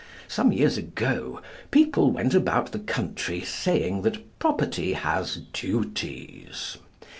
[0.27, 6.77] Some years ago people went about the country saying that property has duties.